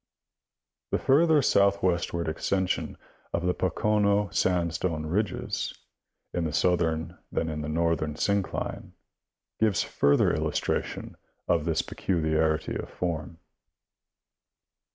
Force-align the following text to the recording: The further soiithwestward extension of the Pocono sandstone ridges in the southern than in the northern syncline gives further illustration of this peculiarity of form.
The 0.89 0.97
further 0.97 1.41
soiithwestward 1.41 2.27
extension 2.27 2.97
of 3.33 3.45
the 3.45 3.53
Pocono 3.53 4.31
sandstone 4.31 5.05
ridges 5.05 5.77
in 6.33 6.43
the 6.45 6.53
southern 6.53 7.19
than 7.31 7.49
in 7.49 7.61
the 7.61 7.69
northern 7.69 8.15
syncline 8.15 8.93
gives 9.59 9.83
further 9.83 10.33
illustration 10.33 11.17
of 11.47 11.65
this 11.65 11.83
peculiarity 11.83 12.75
of 12.75 12.89
form. 12.89 13.37